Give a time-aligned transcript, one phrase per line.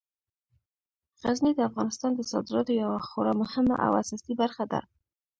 [1.23, 4.81] غزني د افغانستان د صادراتو یوه خورا مهمه او اساسي برخه ده.